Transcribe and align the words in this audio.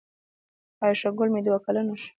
عایشه 0.81 1.09
ګل 1.17 1.29
مې 1.33 1.41
دوه 1.45 1.59
کلنه 1.65 1.93
شو 2.01 2.09